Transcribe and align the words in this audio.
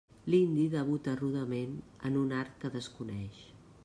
L'indi 0.33 0.63
debuta 0.75 1.13
rudement 1.19 1.77
en 2.09 2.17
un 2.25 2.33
art 2.39 2.57
que 2.65 2.73
desconeix. 2.79 3.45